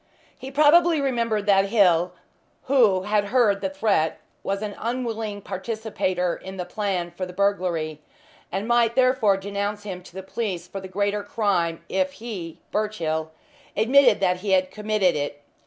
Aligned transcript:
He 0.35 0.49
probably 0.49 0.99
remembered 0.99 1.45
that 1.45 1.65
Hill, 1.65 2.13
who 2.63 3.03
had 3.03 3.25
heard 3.25 3.61
the 3.61 3.69
threat, 3.69 4.19
was 4.41 4.63
an 4.63 4.73
unwilling 4.79 5.43
participator 5.43 6.35
in 6.37 6.57
the 6.57 6.65
plan 6.65 7.11
for 7.11 7.27
the 7.27 7.33
burglary, 7.33 8.01
and 8.51 8.67
might 8.67 8.95
therefore 8.95 9.37
denounce 9.37 9.83
him 9.83 10.01
to 10.01 10.15
the 10.15 10.23
police 10.23 10.67
for 10.67 10.81
the 10.81 10.87
greater 10.87 11.21
crime 11.21 11.85
if 11.87 12.13
he 12.13 12.57
(Birchill) 12.71 13.29
admitted 13.77 14.19
that 14.21 14.37
he 14.37 14.53
had 14.53 14.71
committed 14.71 15.15
it. 15.15 15.43